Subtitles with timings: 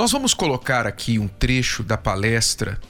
[0.00, 2.80] Nós vamos colocar aqui um trecho da palestra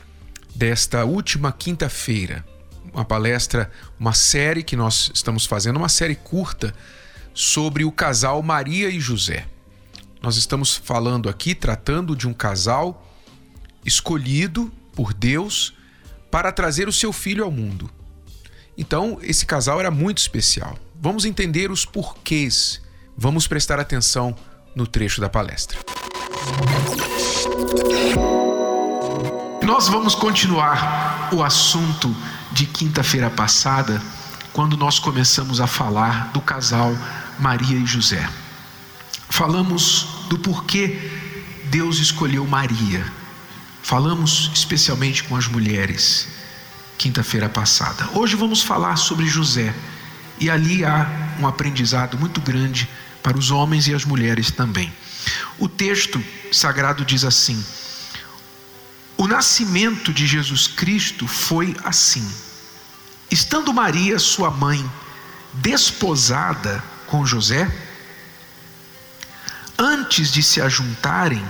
[0.54, 2.46] desta última quinta-feira.
[2.92, 6.72] Uma palestra, uma série que nós estamos fazendo, uma série curta
[7.34, 9.48] sobre o casal Maria e José.
[10.22, 13.04] Nós estamos falando aqui, tratando de um casal
[13.84, 15.74] escolhido por Deus
[16.30, 17.90] para trazer o seu filho ao mundo.
[18.78, 20.78] Então, esse casal era muito especial.
[20.94, 22.80] Vamos entender os porquês.
[23.16, 24.32] Vamos prestar atenção
[24.76, 25.76] no trecho da palestra.
[29.62, 32.14] Nós vamos continuar o assunto
[32.52, 34.02] de quinta-feira passada,
[34.52, 36.94] quando nós começamos a falar do casal
[37.38, 38.28] Maria e José.
[39.28, 41.10] Falamos do porquê
[41.70, 43.04] Deus escolheu Maria.
[43.82, 46.28] Falamos especialmente com as mulheres,
[46.98, 48.08] quinta-feira passada.
[48.12, 49.74] Hoje vamos falar sobre José,
[50.38, 52.88] e ali há um aprendizado muito grande
[53.22, 54.92] para os homens e as mulheres também.
[55.58, 57.64] O texto sagrado diz assim:
[59.16, 62.28] O nascimento de Jesus Cristo foi assim.
[63.30, 64.90] Estando Maria, sua mãe,
[65.54, 67.70] desposada com José,
[69.78, 71.44] antes de se ajuntarem,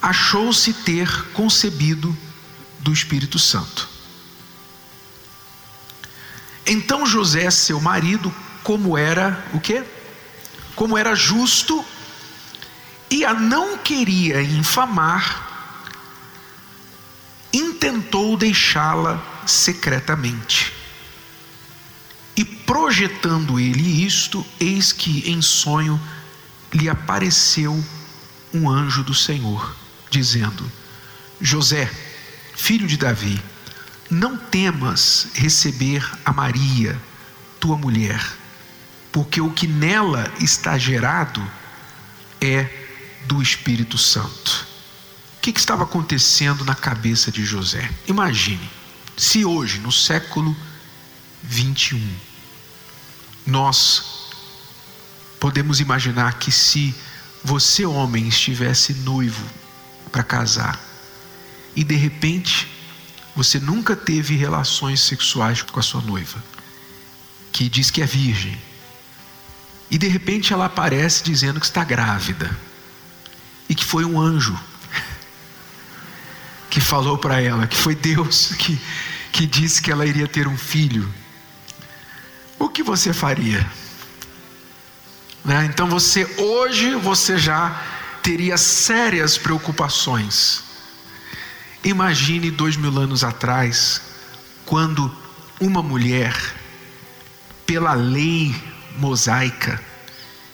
[0.00, 2.16] achou-se ter concebido
[2.80, 3.88] do Espírito Santo.
[6.66, 9.84] Então José, seu marido, como era o quê?
[10.74, 11.84] Como era justo
[13.10, 15.48] e a não queria infamar,
[17.52, 20.72] intentou deixá-la secretamente.
[22.36, 26.00] E projetando ele isto, eis que em sonho
[26.72, 27.84] lhe apareceu
[28.54, 29.74] um anjo do Senhor,
[30.08, 30.70] dizendo:
[31.40, 31.90] José,
[32.54, 33.42] filho de Davi,
[34.08, 37.00] não temas receber a Maria,
[37.58, 38.24] tua mulher,
[39.10, 41.42] porque o que nela está gerado
[42.40, 42.89] é
[43.26, 44.66] do Espírito Santo.
[45.36, 47.90] O que, que estava acontecendo na cabeça de José?
[48.06, 48.68] Imagine,
[49.16, 50.54] se hoje, no século
[51.42, 52.00] 21,
[53.46, 54.30] nós
[55.38, 56.94] podemos imaginar que se
[57.42, 59.44] você, homem, estivesse noivo
[60.12, 60.78] para casar
[61.74, 62.68] e de repente
[63.34, 66.42] você nunca teve relações sexuais com a sua noiva,
[67.52, 68.60] que diz que é virgem,
[69.90, 72.54] e de repente ela aparece dizendo que está grávida
[73.70, 74.58] e que foi um anjo
[76.68, 78.76] que falou para ela, que foi Deus que,
[79.30, 81.08] que disse que ela iria ter um filho,
[82.58, 83.64] o que você faria?
[85.44, 85.66] Né?
[85.66, 87.80] Então você, hoje, você já
[88.24, 90.64] teria sérias preocupações.
[91.84, 94.02] Imagine dois mil anos atrás,
[94.66, 95.16] quando
[95.60, 96.36] uma mulher,
[97.64, 98.52] pela lei
[98.98, 99.80] mosaica,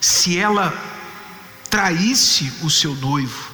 [0.01, 0.71] se ela
[1.69, 3.53] traísse o seu noivo,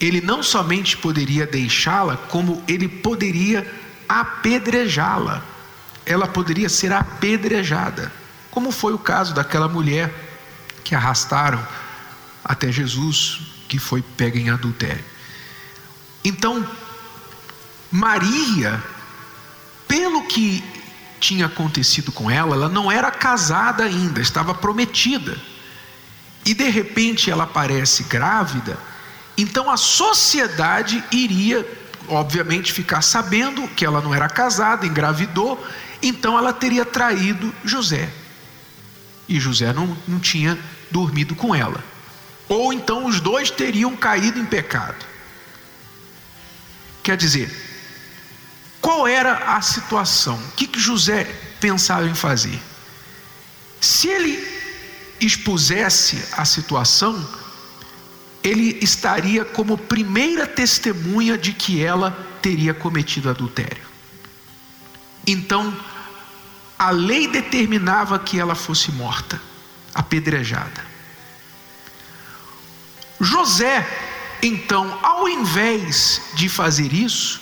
[0.00, 3.70] ele não somente poderia deixá-la, como ele poderia
[4.08, 5.42] apedrejá-la.
[6.04, 8.12] Ela poderia ser apedrejada,
[8.50, 10.12] como foi o caso daquela mulher
[10.82, 11.64] que arrastaram
[12.44, 15.04] até Jesus, que foi pega em adultério.
[16.24, 16.66] Então,
[17.90, 18.82] Maria,
[19.86, 20.64] pelo que
[21.20, 25.38] tinha acontecido com ela, ela não era casada ainda, estava prometida
[26.44, 28.78] e de repente ela aparece grávida,
[29.36, 31.66] então a sociedade iria,
[32.08, 35.64] obviamente, ficar sabendo que ela não era casada, engravidou,
[36.02, 38.10] então ela teria traído José.
[39.28, 40.58] E José não, não tinha
[40.90, 41.82] dormido com ela.
[42.48, 45.06] Ou então os dois teriam caído em pecado.
[47.02, 47.50] Quer dizer,
[48.80, 50.36] qual era a situação?
[50.36, 51.24] O que, que José
[51.60, 52.60] pensava em fazer?
[53.80, 54.51] Se ele
[55.26, 57.26] expusesse a situação,
[58.42, 62.10] ele estaria como primeira testemunha de que ela
[62.40, 63.82] teria cometido adultério.
[65.26, 65.74] Então,
[66.78, 69.40] a lei determinava que ela fosse morta,
[69.94, 70.84] apedrejada.
[73.20, 73.86] José,
[74.42, 77.40] então, ao invés de fazer isso,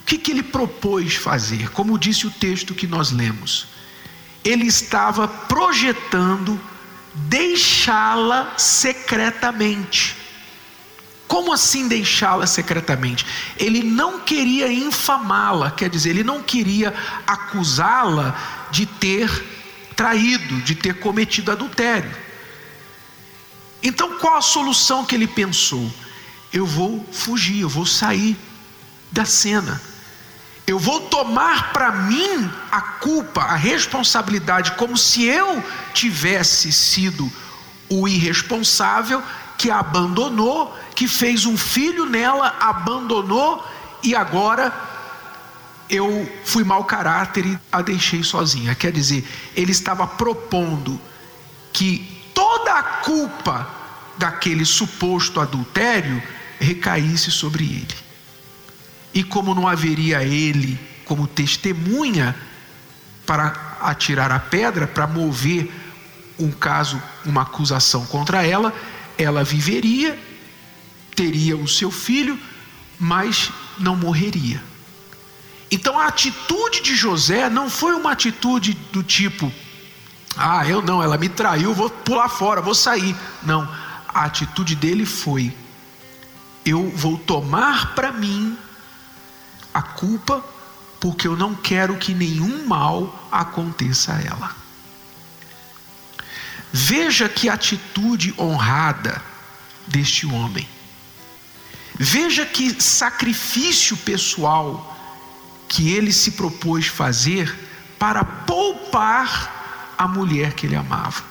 [0.00, 1.70] o que, que ele propôs fazer?
[1.70, 3.66] Como disse o texto que nós lemos,
[4.42, 6.58] ele estava projetando
[7.14, 10.16] deixá-la secretamente.
[11.26, 13.24] Como assim deixá-la secretamente?
[13.56, 16.92] Ele não queria infamá-la, quer dizer, ele não queria
[17.26, 19.30] acusá-la de ter
[19.94, 22.10] traído, de ter cometido adultério.
[23.82, 25.90] Então, qual a solução que ele pensou?
[26.52, 28.36] Eu vou fugir, eu vou sair
[29.10, 29.80] da cena.
[30.66, 35.62] Eu vou tomar para mim a culpa, a responsabilidade, como se eu
[35.92, 37.30] tivesse sido
[37.88, 39.22] o irresponsável
[39.58, 43.66] que a abandonou que fez um filho nela, abandonou
[44.02, 44.72] e agora
[45.88, 48.74] eu fui mau caráter e a deixei sozinha.
[48.74, 49.26] Quer dizer,
[49.56, 51.00] ele estava propondo
[51.72, 53.68] que toda a culpa
[54.16, 56.22] daquele suposto adultério
[56.58, 58.09] recaísse sobre ele.
[59.12, 62.36] E como não haveria ele como testemunha
[63.26, 65.68] para atirar a pedra, para mover
[66.38, 68.72] um caso, uma acusação contra ela,
[69.18, 70.16] ela viveria
[71.20, 72.38] teria o seu filho,
[72.98, 74.62] mas não morreria.
[75.70, 79.52] Então a atitude de José não foi uma atitude do tipo,
[80.34, 83.14] ah, eu não, ela me traiu, vou pular fora, vou sair.
[83.42, 83.68] Não,
[84.08, 85.54] a atitude dele foi:
[86.64, 88.56] eu vou tomar para mim
[89.72, 90.44] a culpa,
[90.98, 94.56] porque eu não quero que nenhum mal aconteça a ela.
[96.72, 99.22] Veja que atitude honrada
[99.86, 100.68] deste homem.
[101.98, 104.96] Veja que sacrifício pessoal
[105.68, 107.68] que ele se propôs fazer
[107.98, 111.29] para poupar a mulher que ele amava.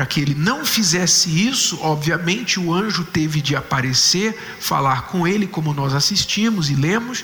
[0.00, 5.46] Para que ele não fizesse isso, obviamente o anjo teve de aparecer, falar com ele,
[5.46, 7.22] como nós assistimos e lemos,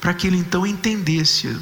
[0.00, 1.56] para que ele então entendesse: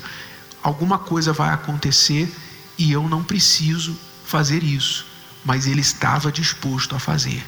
[0.63, 2.35] alguma coisa vai acontecer
[2.79, 3.95] e eu não preciso
[4.25, 5.05] fazer isso.
[5.45, 7.45] Mas ele estava disposto a fazer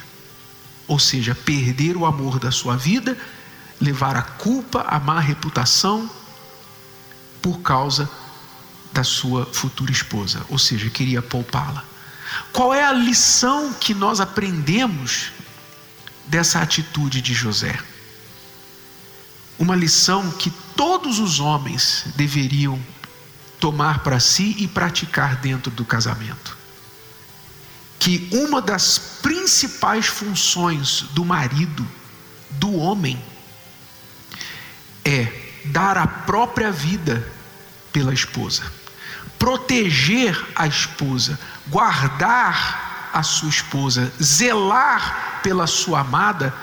[0.86, 3.16] ou seja, perder o amor da sua vida,
[3.80, 6.10] levar a culpa, a má reputação,
[7.40, 8.10] por causa
[8.92, 11.95] da sua futura esposa, ou seja, queria poupá-la.
[12.52, 15.32] Qual é a lição que nós aprendemos
[16.26, 17.78] dessa atitude de José?
[19.58, 22.80] Uma lição que todos os homens deveriam
[23.58, 26.56] tomar para si e praticar dentro do casamento
[28.06, 31.84] que uma das principais funções do marido,
[32.50, 33.20] do homem,
[35.04, 37.26] é dar a própria vida
[37.92, 38.62] pela esposa,
[39.38, 41.38] proteger a esposa,
[41.68, 46.54] guardar a sua esposa, zelar pela sua amada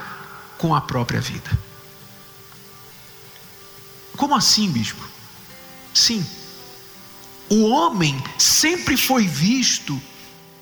[0.58, 1.50] com a própria vida.
[4.16, 5.04] Como assim, bispo?
[5.94, 6.26] Sim,
[7.50, 10.02] o homem sempre foi visto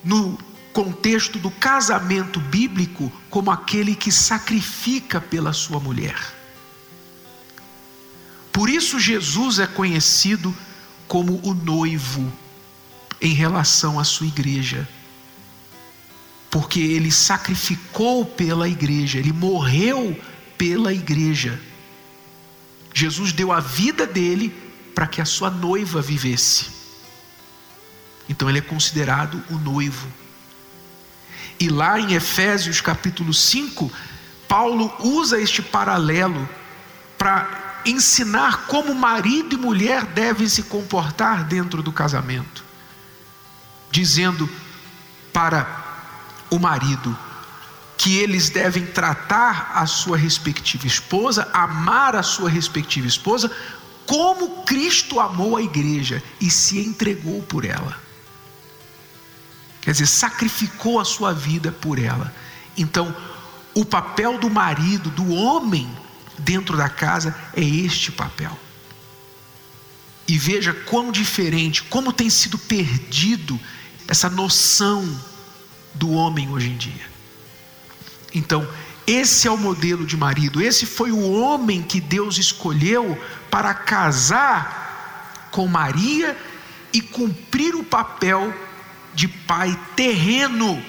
[0.03, 0.37] no
[0.73, 6.17] contexto do casamento bíblico como aquele que sacrifica pela sua mulher.
[8.51, 10.70] Por isso Jesus é conhecido como
[11.19, 12.31] o noivo
[13.19, 14.87] em relação à sua igreja.
[16.49, 20.19] Porque ele sacrificou pela igreja, ele morreu
[20.57, 21.59] pela igreja.
[22.93, 24.53] Jesus deu a vida dele
[24.93, 26.67] para que a sua noiva vivesse.
[28.27, 30.07] Então ele é considerado o noivo.
[31.59, 33.91] E lá em Efésios capítulo 5,
[34.47, 36.49] Paulo usa este paralelo
[37.17, 42.63] para ensinar como marido e mulher devem se comportar dentro do casamento,
[43.89, 44.49] dizendo
[45.33, 45.67] para
[46.49, 47.17] o marido
[47.97, 53.51] que eles devem tratar a sua respectiva esposa, amar a sua respectiva esposa,
[54.05, 57.95] como Cristo amou a igreja e se entregou por ela
[59.81, 62.33] quer dizer, sacrificou a sua vida por ela.
[62.77, 63.13] Então,
[63.73, 65.89] o papel do marido, do homem
[66.43, 68.57] dentro da casa é este papel.
[70.27, 73.59] E veja quão diferente, como tem sido perdido
[74.07, 75.07] essa noção
[75.93, 77.11] do homem hoje em dia.
[78.33, 78.67] Então,
[79.05, 85.49] esse é o modelo de marido, esse foi o homem que Deus escolheu para casar
[85.51, 86.37] com Maria
[86.93, 88.53] e cumprir o papel
[89.13, 90.81] de pai terreno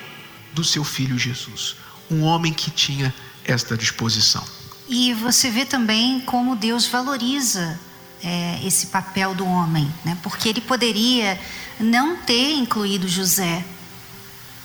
[0.52, 1.76] do seu filho Jesus.
[2.10, 3.12] Um homem que tinha
[3.44, 4.44] esta disposição.
[4.88, 7.78] E você vê também como Deus valoriza
[8.22, 10.16] é, esse papel do homem, né?
[10.22, 11.40] porque ele poderia
[11.78, 13.64] não ter incluído José.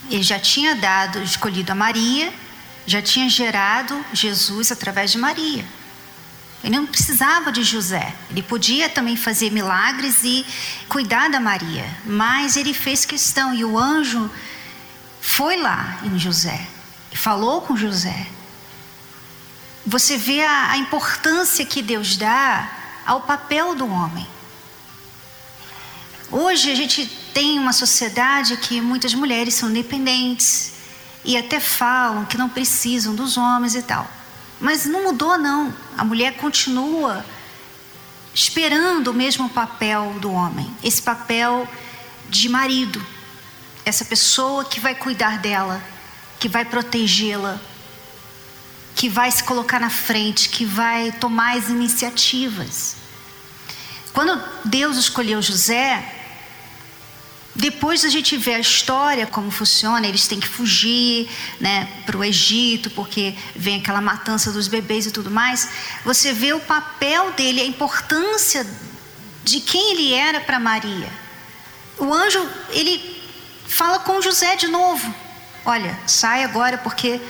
[0.10, 2.34] Ele já tinha dado, escolhido a Maria,
[2.86, 5.66] já tinha gerado Jesus através de Maria.
[6.64, 8.14] Ele não precisava de José.
[8.30, 10.46] Ele podia também fazer milagres e
[10.88, 14.30] cuidar da Maria, mas ele fez questão e o anjo
[15.22, 16.66] foi lá em José.
[17.14, 18.28] falou com José.
[19.88, 22.70] Você vê a, a importância que Deus dá
[23.06, 24.28] ao papel do homem.
[26.30, 30.74] Hoje a gente tem uma sociedade que muitas mulheres são dependentes
[31.24, 34.06] e até falam que não precisam dos homens e tal.
[34.60, 35.74] Mas não mudou não.
[35.98, 37.26] A mulher continua
[38.34, 41.66] esperando o mesmo papel do homem, esse papel
[42.28, 43.02] de marido,
[43.86, 45.82] essa pessoa que vai cuidar dela,
[46.38, 47.58] que vai protegê-la,
[48.98, 52.96] que vai se colocar na frente, que vai tomar as iniciativas.
[54.12, 56.04] Quando Deus escolheu José,
[57.54, 61.30] depois a gente vê a história, como funciona, eles têm que fugir
[61.62, 65.70] né, para o Egito, porque vem aquela matança dos bebês e tudo mais.
[66.04, 68.66] Você vê o papel dele, a importância
[69.44, 71.14] de quem ele era para Maria.
[72.00, 73.22] O anjo, ele
[73.68, 75.14] fala com José de novo:
[75.64, 77.22] Olha, sai agora porque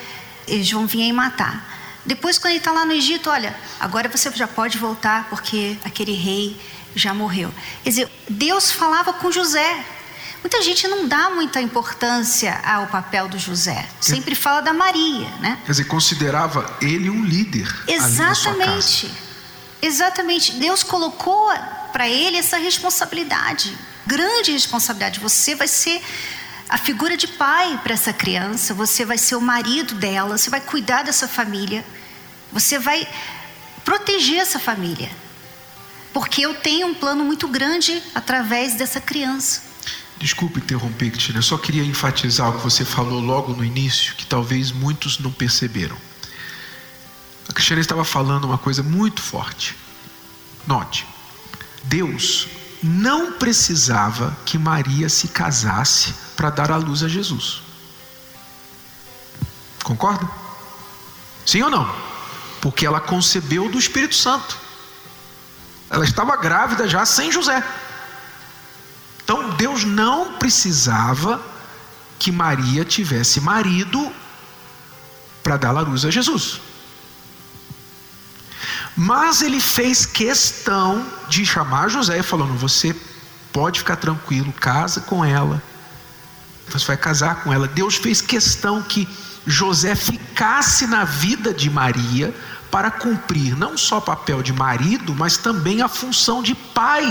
[0.48, 1.76] eles vão vir aí matar.
[2.06, 6.14] Depois, quando ele está lá no Egito, olha, agora você já pode voltar porque aquele
[6.14, 6.60] rei
[6.96, 7.54] já morreu.
[7.84, 9.86] Quer dizer, Deus falava com José.
[10.42, 13.86] Muita gente não dá muita importância ao papel do José.
[14.00, 15.60] Sempre fala da Maria, né?
[15.66, 17.68] Quer dizer, considerava ele um líder.
[17.88, 19.12] Exatamente.
[19.82, 20.54] Exatamente.
[20.54, 21.52] Deus colocou
[21.92, 25.20] para ele essa responsabilidade, grande responsabilidade.
[25.20, 26.02] Você vai ser
[26.70, 30.60] a figura de pai para essa criança, você vai ser o marido dela, você vai
[30.60, 31.86] cuidar dessa família,
[32.52, 33.08] você vai
[33.86, 35.10] proteger essa família.
[36.14, 39.62] Porque eu tenho um plano muito grande através dessa criança.
[40.18, 44.26] Desculpe interromper, Cristina, eu só queria enfatizar o que você falou logo no início, que
[44.26, 45.96] talvez muitos não perceberam.
[47.48, 49.76] A Cristina estava falando uma coisa muito forte.
[50.66, 51.06] Note,
[51.84, 52.48] Deus
[52.84, 57.62] não precisava que Maria se casasse para dar à luz a Jesus.
[59.84, 60.30] Concorda?
[61.46, 61.94] Sim ou não?
[62.62, 64.58] Porque ela concebeu do Espírito Santo.
[65.90, 67.64] Ela estava grávida já sem José.
[69.24, 71.42] Então Deus não precisava
[72.20, 74.12] que Maria tivesse marido
[75.44, 76.62] para dar a luz a Jesus.
[78.96, 82.96] Mas ele fez questão de chamar José falando: Você
[83.54, 85.62] pode ficar tranquilo, casa com ela,
[86.70, 87.68] você vai casar com ela.
[87.68, 89.08] Deus fez questão que
[89.46, 92.34] José ficasse na vida de Maria
[92.70, 97.06] para cumprir não só o papel de marido, mas também a função de pai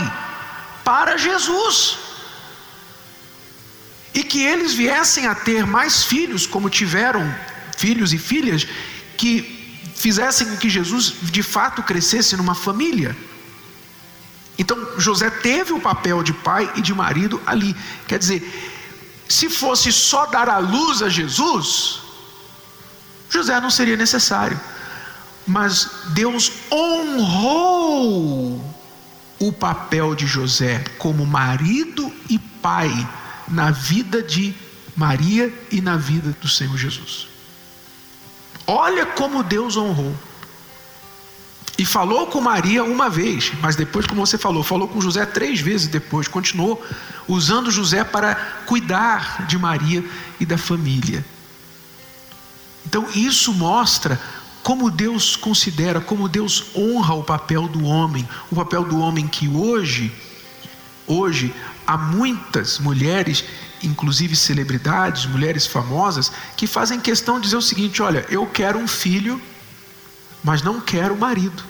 [0.84, 1.98] para Jesus
[4.16, 7.22] e que eles viessem a ter mais filhos, como tiveram
[7.76, 8.66] filhos e filhas,
[9.14, 13.14] que fizessem com que Jesus de fato crescesse numa família.
[14.58, 17.76] Então José teve o papel de pai e de marido ali.
[18.08, 18.40] Quer dizer,
[19.28, 22.00] se fosse só dar a luz a Jesus,
[23.28, 24.58] José não seria necessário.
[25.46, 28.60] Mas Deus honrou
[29.38, 32.90] o papel de José como marido e pai
[33.46, 34.54] na vida de
[34.96, 37.28] Maria e na vida do Senhor Jesus.
[38.66, 40.14] Olha como Deus honrou.
[41.78, 45.60] E falou com Maria uma vez, mas depois, como você falou, falou com José três
[45.60, 46.82] vezes depois, continuou
[47.28, 50.02] usando José para cuidar de Maria
[50.40, 51.24] e da família.
[52.86, 54.18] Então, isso mostra
[54.62, 59.46] como Deus considera, como Deus honra o papel do homem, o papel do homem que
[59.46, 60.10] hoje,
[61.06, 61.54] hoje
[61.86, 63.44] há muitas mulheres,
[63.82, 68.88] inclusive celebridades, mulheres famosas, que fazem questão de dizer o seguinte: olha, eu quero um
[68.88, 69.40] filho,
[70.46, 71.64] mas não quero marido,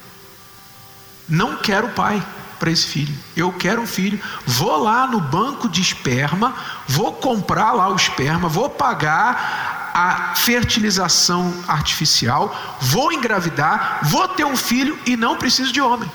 [1.27, 2.23] não quero pai
[2.59, 3.17] para esse filho.
[3.35, 6.55] Eu quero um filho, vou lá no banco de esperma,
[6.87, 14.59] vou comprar lá o esperma, vou pagar a fertilização artificial, vou engravidar, vou ter um
[14.59, 16.13] filho e não preciso de homem.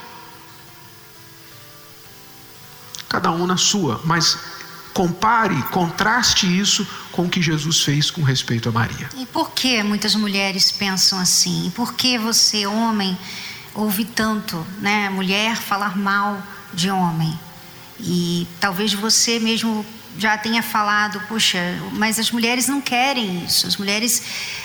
[3.10, 4.38] Cada um na sua, mas
[4.94, 9.10] compare, contraste isso com o que Jesus fez com respeito a Maria.
[9.18, 11.68] E por que muitas mulheres pensam assim?
[11.68, 13.18] E por que você, homem,
[13.74, 16.42] ouve tanto, né, mulher falar mal
[16.74, 17.38] de homem?
[18.00, 19.86] E talvez você mesmo
[20.18, 21.60] já tenha falado, puxa,
[21.94, 23.68] mas as mulheres não querem isso.
[23.68, 24.24] As mulheres,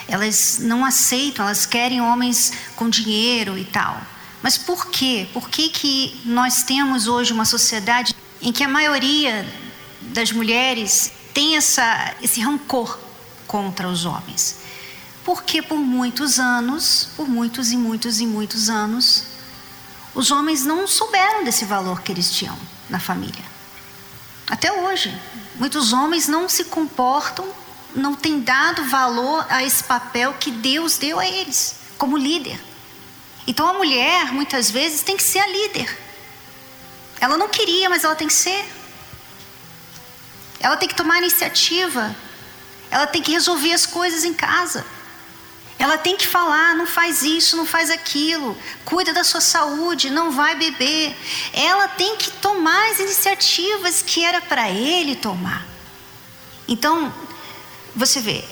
[0.08, 4.00] elas não aceitam, elas querem homens com dinheiro e tal.
[4.42, 5.26] Mas por quê?
[5.32, 9.46] Por que, que nós temos hoje uma sociedade em que a maioria
[10.16, 12.98] das mulheres tem essa, esse rancor
[13.46, 14.56] contra os homens.
[15.24, 19.24] Porque por muitos anos, por muitos e muitos e muitos anos,
[20.14, 22.56] os homens não souberam desse valor que eles tinham
[22.88, 23.44] na família.
[24.48, 25.14] Até hoje,
[25.56, 27.46] muitos homens não se comportam
[27.94, 32.60] não têm dado valor a esse papel que Deus deu a eles, como líder.
[33.46, 35.98] Então a mulher, muitas vezes, tem que ser a líder.
[37.20, 38.64] Ela não queria, mas ela tem que ser.
[40.66, 42.12] Ela tem que tomar iniciativa.
[42.90, 44.84] Ela tem que resolver as coisas em casa.
[45.78, 50.32] Ela tem que falar, não faz isso, não faz aquilo, cuida da sua saúde, não
[50.32, 51.16] vai beber.
[51.52, 55.64] Ela tem que tomar as iniciativas que era para ele tomar.
[56.66, 57.14] Então,
[57.94, 58.44] você vê,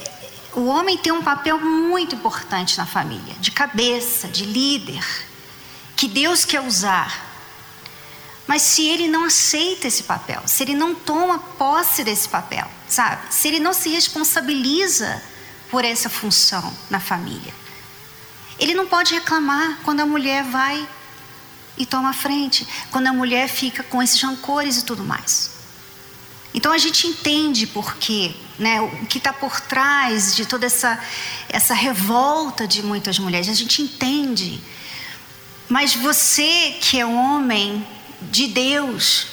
[0.52, 5.04] o homem tem um papel muito importante na família, de cabeça, de líder,
[5.97, 7.23] que Deus quer usar.
[8.46, 13.32] Mas se ele não aceita esse papel, se ele não toma posse desse papel, sabe?
[13.32, 15.22] Se ele não se responsabiliza
[15.70, 17.54] por essa função na família.
[18.58, 20.86] Ele não pode reclamar quando a mulher vai
[21.76, 25.50] e toma a frente, quando a mulher fica com esses rancores e tudo mais.
[26.54, 31.00] Então a gente entende por quê, né, o que está por trás de toda essa,
[31.48, 34.60] essa revolta de muitas mulheres, a gente entende.
[35.68, 37.84] Mas você que é homem
[38.30, 39.26] de Deus,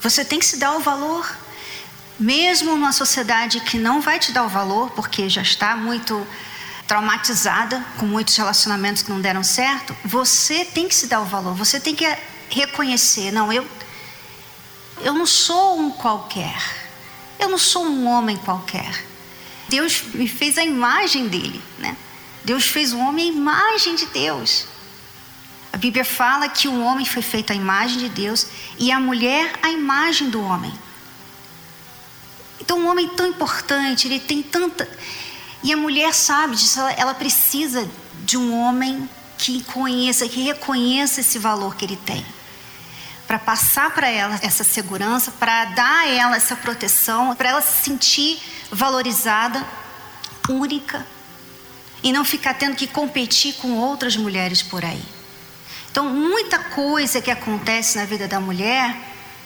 [0.00, 1.26] você tem que se dar o valor
[2.18, 6.26] mesmo numa sociedade que não vai te dar o valor, porque já está muito
[6.86, 11.54] traumatizada com muitos relacionamentos que não deram certo, você tem que se dar o valor,
[11.54, 12.06] você tem que
[12.48, 13.66] reconhecer, não, eu
[15.00, 16.56] eu não sou um qualquer.
[17.38, 19.04] Eu não sou um homem qualquer.
[19.68, 21.96] Deus me fez a imagem dele, né?
[22.44, 24.66] Deus fez o homem a imagem de Deus.
[25.72, 28.46] A Bíblia fala que o homem foi feito à imagem de Deus
[28.78, 30.72] e a mulher à imagem do homem.
[32.60, 34.88] Então, um homem tão importante, ele tem tanta.
[35.62, 37.88] E a mulher sabe disso, ela, precisa
[38.24, 39.08] de um homem
[39.38, 42.24] que conheça, que reconheça esse valor que ele tem.
[43.26, 47.84] Para passar para ela essa segurança, para dar a ela essa proteção, para ela se
[47.84, 49.64] sentir valorizada,
[50.48, 51.06] única,
[52.02, 55.15] e não ficar tendo que competir com outras mulheres por aí.
[55.96, 58.94] Então, muita coisa que acontece na vida da mulher,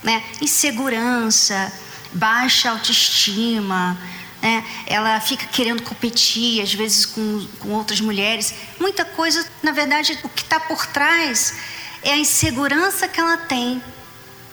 [0.02, 1.72] né, insegurança,
[2.12, 3.96] baixa autoestima,
[4.42, 4.64] né?
[4.84, 8.52] ela fica querendo competir, às vezes com, com outras mulheres.
[8.80, 11.54] Muita coisa, na verdade, o que está por trás
[12.02, 13.80] é a insegurança que ela tem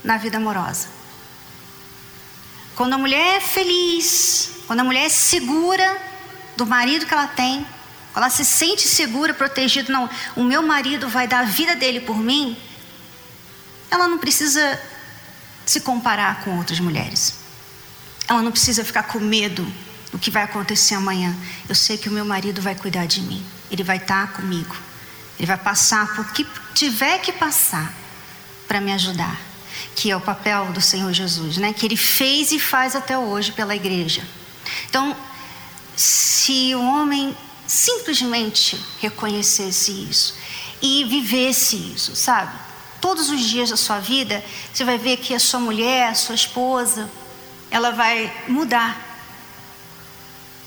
[0.04, 0.90] na vida amorosa.
[2.76, 6.00] Quando a mulher é feliz, quando a mulher é segura
[6.56, 7.66] do marido que ela tem,
[8.18, 12.18] ela se sente segura, protegida, não, o meu marido vai dar a vida dele por
[12.18, 12.58] mim,
[13.92, 14.82] ela não precisa
[15.64, 17.36] se comparar com outras mulheres.
[18.28, 19.72] Ela não precisa ficar com medo
[20.12, 21.36] do que vai acontecer amanhã.
[21.70, 23.46] Eu sei que o meu marido vai cuidar de mim.
[23.70, 24.76] Ele vai estar comigo.
[25.38, 27.94] Ele vai passar por que tiver que passar
[28.68, 29.40] para me ajudar.
[29.96, 31.72] Que é o papel do Senhor Jesus, né?
[31.72, 34.24] Que ele fez e faz até hoje pela igreja.
[34.90, 35.16] Então,
[35.96, 40.36] se o homem simplesmente reconhecesse isso
[40.82, 42.58] e vivesse isso, sabe?
[43.02, 46.34] Todos os dias da sua vida, você vai ver que a sua mulher, a sua
[46.34, 47.10] esposa,
[47.70, 49.06] ela vai mudar.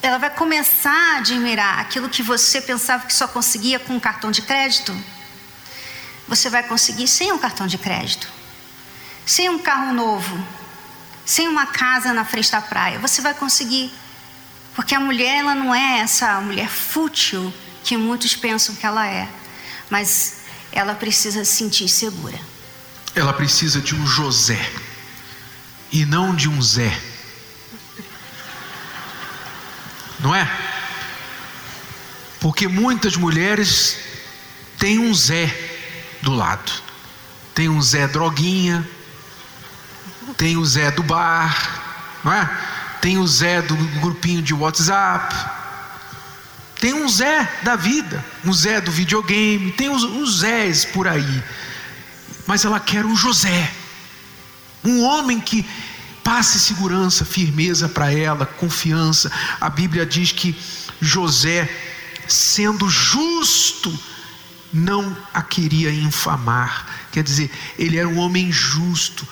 [0.03, 4.31] Ela vai começar a admirar aquilo que você pensava que só conseguia com um cartão
[4.31, 4.97] de crédito.
[6.29, 8.29] Você vai conseguir sem um cartão de crédito,
[9.27, 10.47] sem um carro novo,
[11.27, 12.99] sem uma casa na frente da praia.
[12.99, 13.93] Você vai conseguir.
[14.75, 17.53] Porque a mulher, ela não é essa mulher fútil
[17.83, 19.29] que muitos pensam que ela é.
[19.89, 22.39] Mas ela precisa se sentir segura.
[23.15, 24.59] Ela precisa de um José
[25.91, 26.97] e não de um Zé.
[30.21, 30.49] Não é?
[32.39, 33.99] Porque muitas mulheres
[34.79, 35.53] têm um Zé
[36.23, 36.73] do lado.
[37.55, 38.89] Tem um Zé droguinha,
[40.37, 42.49] tem o Zé do bar, não é?
[43.01, 45.35] Tem o Zé do grupinho de WhatsApp.
[46.81, 51.43] Tem um Zé da vida, um Zé do videogame, tem os, os Zés por aí.
[52.47, 53.71] Mas ela quer um José.
[54.83, 55.65] Um homem que
[56.25, 59.31] passe segurança, firmeza para ela, confiança.
[59.61, 60.57] A Bíblia diz que
[61.01, 61.69] José,
[62.27, 63.93] sendo justo,
[64.73, 66.87] não a queria infamar.
[67.13, 69.27] Quer dizer, ele era um homem justo.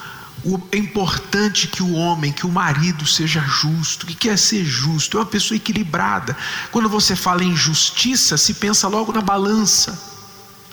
[0.73, 4.05] É importante que o homem, que o marido seja justo.
[4.05, 5.17] O que quer ser justo?
[5.17, 6.37] É uma pessoa equilibrada.
[6.71, 9.99] Quando você fala em justiça, se pensa logo na balança.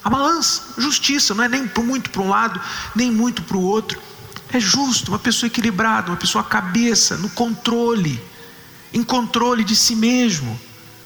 [0.03, 2.61] A balança, justiça, não é nem muito para um lado,
[2.95, 3.99] nem muito para o outro.
[4.53, 8.21] É justo, uma pessoa equilibrada, uma pessoa cabeça, no controle,
[8.93, 10.59] em controle de si mesmo.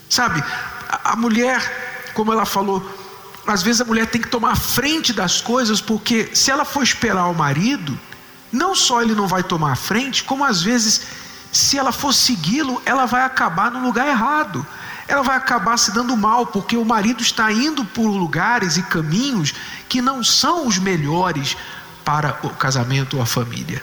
[0.09, 0.43] Sabe,
[1.03, 2.83] a mulher, como ela falou,
[3.47, 6.83] às vezes a mulher tem que tomar a frente das coisas, porque se ela for
[6.83, 7.97] esperar o marido,
[8.51, 11.01] não só ele não vai tomar a frente, como às vezes
[11.51, 14.65] se ela for segui-lo, ela vai acabar no lugar errado.
[15.07, 19.53] Ela vai acabar se dando mal, porque o marido está indo por lugares e caminhos
[19.87, 21.57] que não são os melhores
[22.05, 23.81] para o casamento ou a família.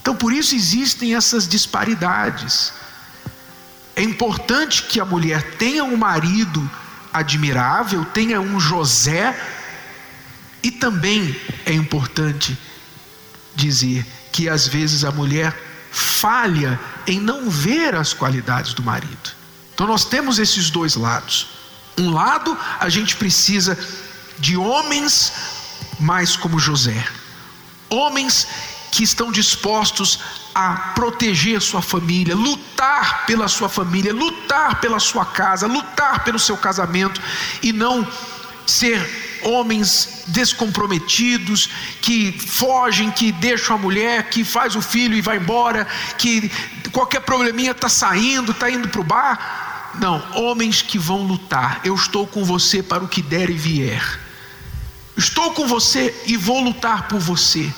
[0.00, 2.72] Então, por isso existem essas disparidades.
[3.94, 6.68] É importante que a mulher tenha um marido
[7.12, 9.38] admirável, tenha um José,
[10.62, 12.58] e também é importante
[13.62, 15.56] dizer que às vezes a mulher
[15.90, 19.30] falha em não ver as qualidades do marido.
[19.74, 21.48] Então nós temos esses dois lados.
[21.98, 23.78] Um lado, a gente precisa
[24.38, 25.32] de homens
[26.00, 27.06] mais como José,
[27.88, 28.46] homens
[28.90, 30.18] que estão dispostos
[30.54, 36.56] a proteger sua família, lutar pela sua família, lutar pela sua casa, lutar pelo seu
[36.56, 37.20] casamento
[37.62, 38.06] e não
[38.66, 41.68] ser homens descomprometidos
[42.00, 45.86] que fogem, que deixam a mulher, que faz o filho e vai embora,
[46.18, 46.50] que
[46.92, 49.92] qualquer probleminha está saindo, está indo para o bar.
[49.94, 51.80] Não, homens que vão lutar.
[51.84, 54.20] Eu estou com você para o que der e vier.
[55.16, 57.72] Estou com você e vou lutar por você.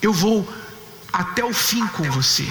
[0.00, 0.48] Eu vou
[1.12, 2.46] até o fim com você.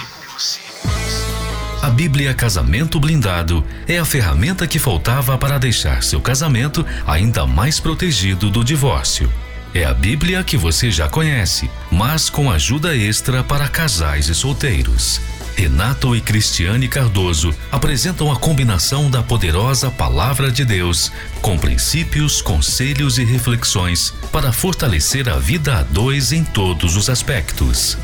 [1.86, 7.78] A Bíblia Casamento Blindado é a ferramenta que faltava para deixar seu casamento ainda mais
[7.78, 9.32] protegido do divórcio.
[9.72, 15.20] É a Bíblia que você já conhece, mas com ajuda extra para casais e solteiros.
[15.54, 23.16] Renato e Cristiane Cardoso apresentam a combinação da poderosa Palavra de Deus com princípios, conselhos
[23.16, 27.96] e reflexões para fortalecer a vida a dois em todos os aspectos.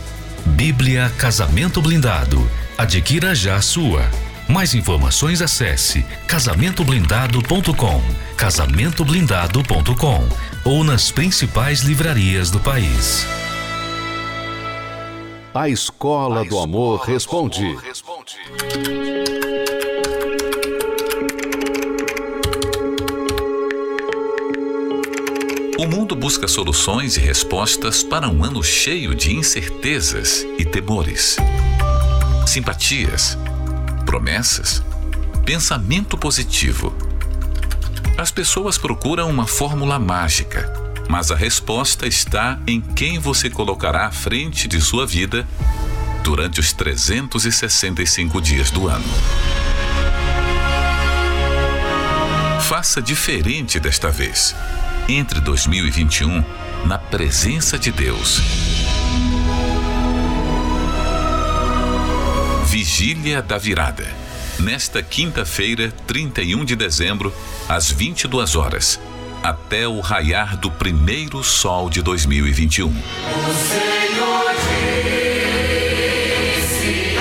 [0.47, 2.49] Bíblia Casamento Blindado.
[2.83, 4.11] Adquira já a sua.
[4.49, 8.03] Mais informações acesse casamentoblindado.com,
[8.37, 10.29] casamentoblindado.com
[10.65, 13.25] ou nas principais livrarias do país.
[15.55, 17.79] A Escola do Amor responde.
[25.79, 31.37] O mundo busca soluções e respostas para um ano cheio de incertezas e temores.
[32.53, 33.39] Simpatias,
[34.05, 34.83] promessas,
[35.43, 36.95] pensamento positivo.
[38.19, 40.71] As pessoas procuram uma fórmula mágica,
[41.09, 45.49] mas a resposta está em quem você colocará à frente de sua vida
[46.23, 49.09] durante os 365 dias do ano.
[52.69, 54.55] Faça diferente desta vez
[55.09, 56.45] entre 2021
[56.85, 58.43] na presença de Deus.
[62.83, 64.05] Vigília da Virada.
[64.59, 67.33] Nesta quinta-feira, 31 de dezembro,
[67.69, 68.99] às 22 horas,
[69.41, 72.89] até o raiar do primeiro sol de 2021.
[72.89, 72.93] O
[73.55, 74.53] Senhor
[76.57, 77.15] disse,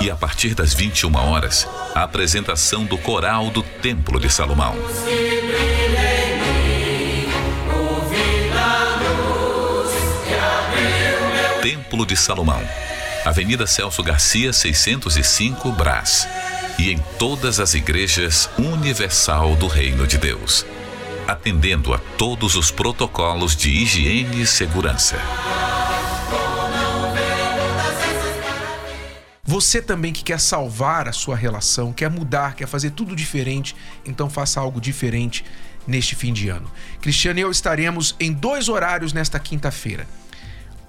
[0.00, 4.76] e a partir das 21 horas, a apresentação do coral do Templo de Salomão.
[11.60, 12.62] Templo de Salomão,
[13.24, 16.28] Avenida Celso Garcia, 605, Brás.
[16.78, 20.66] E em todas as igrejas universal do Reino de Deus,
[21.26, 25.16] atendendo a todos os protocolos de higiene e segurança.
[29.42, 34.28] Você também que quer salvar a sua relação, quer mudar, quer fazer tudo diferente, então
[34.28, 35.44] faça algo diferente
[35.86, 36.70] neste fim de ano.
[37.00, 40.06] Cristiano e eu estaremos em dois horários nesta quinta-feira.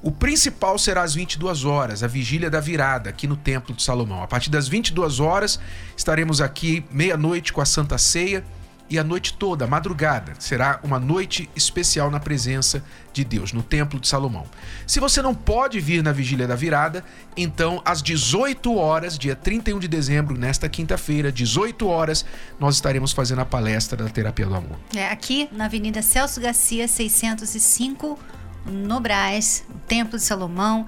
[0.05, 4.21] O principal será às 22 horas, a vigília da virada, aqui no Templo de Salomão.
[4.21, 5.59] A partir das 22 horas,
[5.97, 8.45] estaremos aqui meia-noite com a Santa Ceia
[8.87, 13.63] e a noite toda, a madrugada, será uma noite especial na presença de Deus, no
[13.63, 14.45] Templo de Salomão.
[14.85, 17.03] Se você não pode vir na vigília da virada,
[17.35, 22.23] então às 18 horas, dia 31 de dezembro, nesta quinta-feira, 18 horas,
[22.59, 24.77] nós estaremos fazendo a palestra da Terapia do Amor.
[24.95, 28.19] É aqui na Avenida Celso Garcia, 605
[28.65, 30.87] no Brás, Templo de Salomão.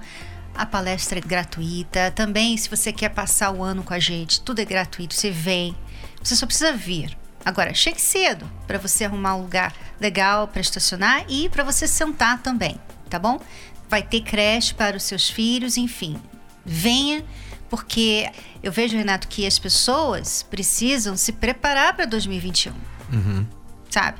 [0.54, 2.10] A palestra é gratuita.
[2.10, 5.14] Também, se você quer passar o ano com a gente, tudo é gratuito.
[5.14, 5.74] Você vem,
[6.22, 7.16] você só precisa vir.
[7.44, 12.42] Agora, chegue cedo para você arrumar um lugar legal para estacionar e para você sentar
[12.42, 13.40] também, tá bom?
[13.88, 16.20] Vai ter creche para os seus filhos, enfim.
[16.64, 17.24] Venha,
[17.70, 18.30] porque
[18.62, 22.74] eu vejo, Renato, que as pessoas precisam se preparar para 2021.
[23.12, 23.46] Uhum.
[23.88, 24.18] Sabe?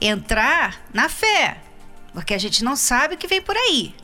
[0.00, 1.67] Entrar na fé
[2.12, 3.94] porque a gente não sabe o que vem por aí.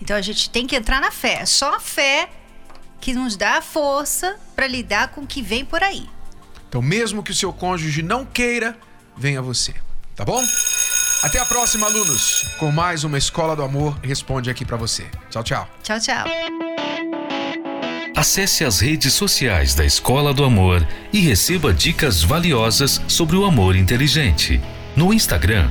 [0.00, 1.40] Então a gente tem que entrar na fé.
[1.42, 2.28] É só a fé
[3.00, 6.08] que nos dá a força para lidar com o que vem por aí.
[6.68, 8.78] Então, mesmo que o seu cônjuge não queira,
[9.16, 9.74] venha você.
[10.16, 10.42] Tá bom?
[11.22, 15.06] Até a próxima, alunos, com mais uma Escola do Amor Responde aqui para você.
[15.30, 15.68] Tchau, tchau.
[15.82, 16.24] Tchau, tchau.
[18.16, 23.74] Acesse as redes sociais da Escola do Amor e receba dicas valiosas sobre o amor
[23.74, 24.60] inteligente.
[24.94, 25.70] No Instagram,